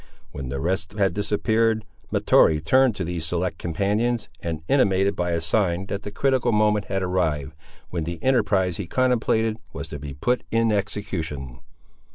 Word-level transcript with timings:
When 0.31 0.49
the 0.49 0.59
rest 0.59 0.93
had 0.93 1.13
disappeared, 1.13 1.85
Mahtoree 2.09 2.59
turned 2.59 2.95
to 2.95 3.03
these 3.03 3.23
select 3.23 3.59
companions, 3.59 4.29
and 4.41 4.63
intimated 4.67 5.15
by 5.15 5.29
a 5.33 5.39
sign 5.41 5.85
that 5.89 6.01
the 6.01 6.09
critical 6.09 6.51
moment 6.51 6.85
had 6.85 7.03
arrived, 7.03 7.53
when 7.91 8.05
the 8.05 8.17
enterprise 8.23 8.77
he 8.77 8.87
contemplated 8.87 9.57
was 9.73 9.87
to 9.89 9.99
be 9.99 10.15
put 10.15 10.41
in 10.49 10.71
execution. 10.71 11.59